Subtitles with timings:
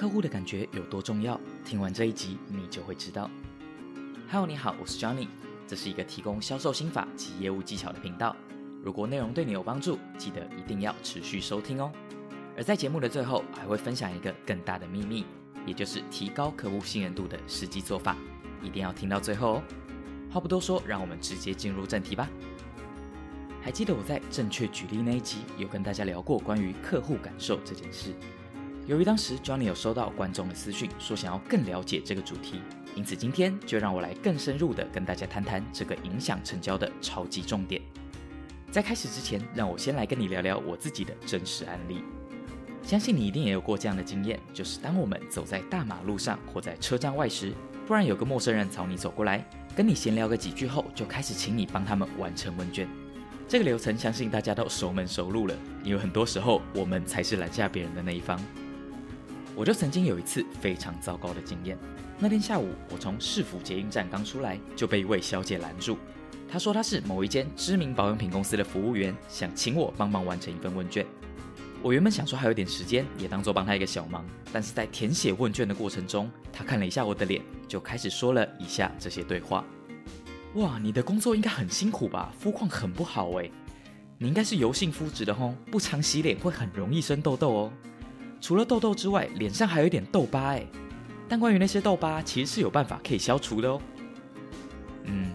[0.00, 1.38] 客户的感觉有多重要？
[1.62, 3.30] 听完这一集，你就会知道。
[4.30, 5.28] Hello，你好，我是 Johnny，
[5.68, 8.34] 这是一个提供销售心法及业务技巧的频道。
[8.82, 11.92] 如果内容对你有帮助，记得一定要持续收听哦。
[12.56, 15.26] 而在节目的最后，还会分享一个更大的秘密，
[15.66, 18.16] 也就是提高客户信任度的实际做法，
[18.62, 19.62] 一定要听到最后哦。
[20.32, 22.26] 话不多说，让我们直接进入正题吧。
[23.60, 28.14] 还记得我在正确举例那一集有跟大家聊过关于客户感受这件事。
[28.86, 32.60] 由于当时 Johnny 有收到观众的私讯，说想要更了解这个主题，
[32.96, 37.80] 因此今天就让我来更深入的跟大家谈谈这个影响成交的超级重点。
[38.70, 42.02] 在开始之前，让我先来跟你聊聊我自己的真实案例。
[42.82, 47.52] 相信你一定也有过这样的经验，就是当我们走在大马路上或在车站外时，
[47.86, 49.44] 突然有个陌生人朝你走过来，
[49.76, 52.88] 跟你闲聊个几句后，就开始请你帮他们完成问卷。
[53.46, 58.40] 这个流程相信大家都熟门熟路了，因为很多时候我们才是拦下别人的那一方。
[59.60, 61.76] 我就曾经有一次非常糟糕的经验。
[62.18, 65.98] 那天下午，我从市府捷运站刚出来，就被一位小姐拦住。
[66.48, 71.04] 她说她是某一间知名保养品公司的服务员，想请我帮忙完成一份问卷。
[71.82, 74.24] 我原本想说还有点时间，也当做帮她一个小忙。
[74.50, 79.62] 但是在填写问卷的过程中，她看了一下我的脸，就开始说了以下这些对话。
[80.54, 82.32] 哇，你的工作应该很辛苦吧？
[82.38, 83.50] 肤况很不好哎，
[84.16, 87.72] 你应该是油性肤质的吼，不常洗脸会很容易生痘痘哦。
[88.40, 90.66] 除了痘痘之外，脸上还有一点痘疤哎，
[91.28, 93.80] 但关于那些痘疤，其实是有办法可以消除的哦。
[95.04, 95.30] 嗯，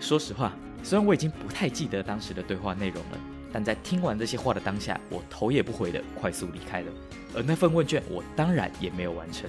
[0.00, 3.18] 说实话，虽然我已经不太记得当时的对话内容了，
[3.52, 6.92] 但在听完这些话的当下，我头也不回的快速离开了。
[7.34, 9.48] 而那份问卷，我当然也没有完成。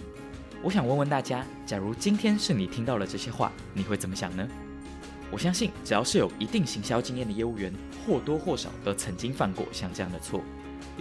[0.62, 4.48] 我想问问大家，假如今天是你听到了这些话，你会怎么想呢？
[5.32, 7.74] 我相信，只要是有一定行销经验的业务员，
[8.06, 10.42] 或多或少都曾经犯过像这样的错。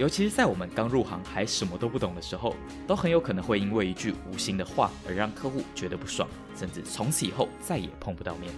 [0.00, 2.56] 尤其是在我们刚入行还什么都不懂的时候，
[2.86, 8.50] 都很有可能会因为一句无心的话而让客户觉得不爽，甚至从此以后再也碰不到面。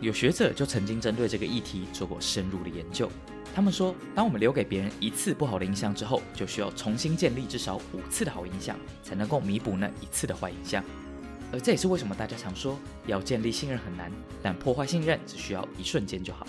[0.00, 3.10] 有学者就曾经针对这个议题做过深入的研究。
[3.54, 10.82] 他们说，当我们留给别人一次不好的印象之后，就需要重新建立至少五次的好印象，才能够弥补那一次的坏印象。
[11.52, 14.10] 而这也是为什么大家常说要建立信任很难，
[14.42, 16.46] 但破坏信任只需要一瞬间就好。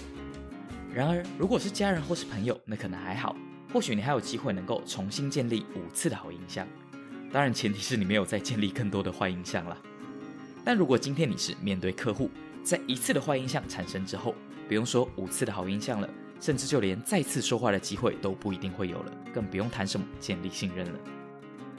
[0.94, 3.36] 然而，如果是家人或是朋友，那可能还好，
[3.76, 6.66] 或许你还有机会能够重新建立五次的好印象。
[7.30, 9.78] 当然，前提是你没有再建立更多的坏印象了。
[10.64, 12.32] 但如果今天你是面对客户，
[12.64, 14.34] 在一次的坏印象产生之后，
[14.70, 16.10] 不用说五次的好印象了，
[16.40, 21.00] 甚至就连再次说话的机会都不一定会有了，更不用谈什么建立信任了。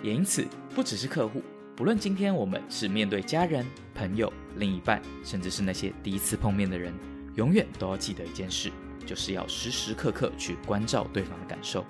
[0.02, 1.42] 也因此，不只是客户。
[1.74, 3.64] 不论今天我们是面对家人、
[3.94, 6.92] 朋友、另一半，甚至是那些第一次碰面的人，
[7.36, 8.70] 永远都要记得一件事，
[9.06, 11.84] 就是要时时刻刻去关照对方的感受。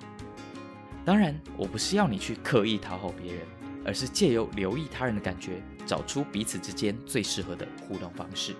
[1.03, 3.41] 当然，我不是要你去刻意讨好别人，
[3.83, 8.55] 而是借由留意他人的感觉，找出彼此之间最适合的互动方式。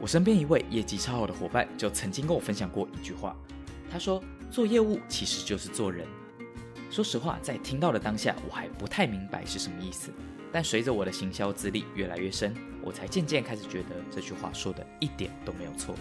[0.00, 3.34] 我身边一位业绩超好的伙伴就曾经跟我分享过一句话，
[3.90, 6.06] 他说：“做业务其实就是做人。”
[6.90, 10.10] 说实话，在听到的当下，我还不太明白是什么意思。
[10.52, 15.94] 但随着我的行销资历越来越深，我才渐渐开始觉得这句话说的一点都没有错。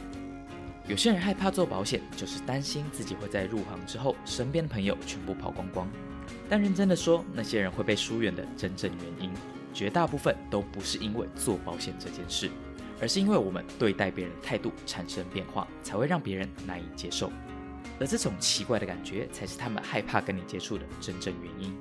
[0.88, 5.90] 有些人害怕做保险，就是担心自己会在入行之后，身边的朋友全部跑光光。
[6.50, 9.34] 但认真的说，那些人会被疏远的真正原因，
[9.74, 12.50] 绝大部分都不是因为做保险这件事，
[13.02, 17.32] 而是因为我们对待别人态度产生变化，才会让别人难以接受。
[18.00, 21.74] 而这种奇怪的感觉，才是他们害怕跟你接触的真正原因。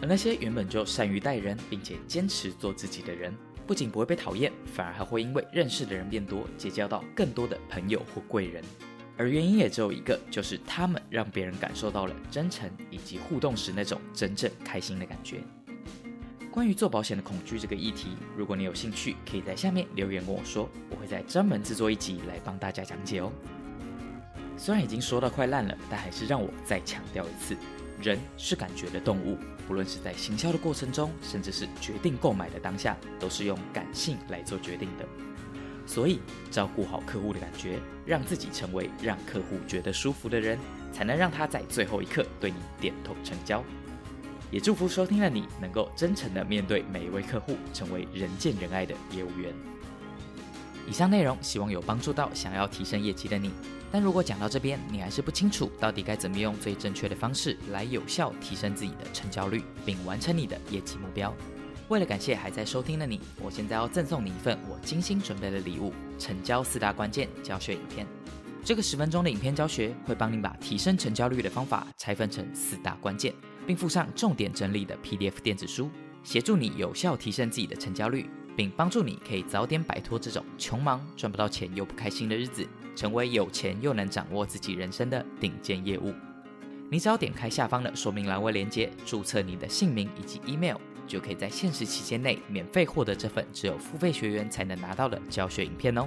[0.00, 3.32] 而那些原本就善于待人，并且坚持做自己的人，
[3.66, 8.62] 不仅不会被讨厌，反而还会因为认识的人变多，结交到更多的朋友或贵人。
[9.16, 15.42] 而原因也只有一个，就是他们让别人感受到了真诚，以及互动时那种真正开心的感觉。
[16.50, 23.32] 关于做保险的恐惧这个议题，如果你有兴趣，可以在下面留言跟我说，我会再专门制作一集来帮大家讲解哦。
[24.56, 27.56] 虽然已经说到快烂了，但还是让我再强调一次：
[28.02, 35.06] 人是感觉的动物，不论是在行销的过程中，甚至是决定购买的当下，都是用感性来做决定的。
[35.86, 36.20] 所以，
[36.50, 40.58] 照顾好客户的感觉，让自己成为让客户觉得舒服的人，
[40.92, 43.62] 才能让他在最后一刻对你点头成交。
[44.50, 49.52] 也祝福收听的你能够真诚的面对每一位客户，成为人见人爱的业务员。
[50.88, 53.50] 以上内容希望有帮助到想要提升业绩的你。
[53.90, 61.34] 但如果讲到这边，你还是不清楚到底该怎么用最正确的方式来有效提升自己的成交率，并完成你的业绩目标。
[61.88, 68.06] 为了感谢还在收听的你，我现在要赠送你一份我精心准备的礼物——成交四大关键教学影片。
[68.64, 73.34] 这个十分钟的影片教学会帮你把提升成交率的方法拆分成四大关键，
[73.66, 75.90] 并附上重点整理的 PDF 电子书，
[76.22, 86.12] 协助你有效提升自己的成交率，并帮助你可以早点摆脱这种穷忙赚不到钱又不开心的日子，成为有钱又能掌握自己人生的顶尖业务。
[86.90, 90.76] 你只要点开下方的说明栏位链接，注册你的姓名以及 email，
[91.06, 96.06] 就可以在限时期间内免费获得这份只有付费学员才能拿到的教学影片哦。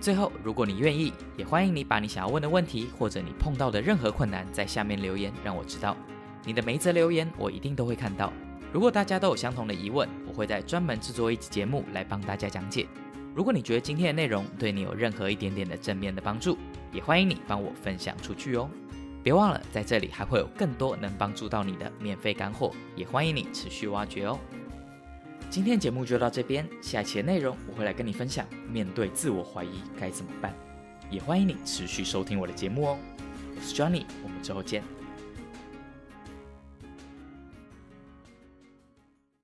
[0.00, 5.96] 最后，如果你愿意，也欢迎你把你想要问的问题或者你碰到的任何困难在下面留言，让我知道。
[6.44, 8.32] 你的每一则留言我一定都会看到。
[8.72, 10.08] 如果大家都有相同的疑问，
[10.40, 12.86] 会在专门制作一集节目来帮大家讲解。
[13.34, 16.56] 如果你觉得今天的内容对你有任何一点点的正面的帮助，
[16.90, 18.70] 也欢迎你帮我分享出去哦。
[19.22, 24.38] 别忘了，在这里还会有更多能帮助到你的免费干货，也欢迎你持续挖掘哦。
[25.50, 30.54] 今天节目就到这边，下期的内容我会来跟你分享，面对自我怀疑该怎么办，
[31.10, 32.98] 也欢迎你持续收听我的节目哦。
[33.54, 34.99] 我是 Johnny，我们之后见。